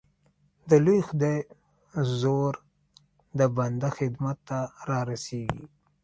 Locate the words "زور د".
2.19-3.41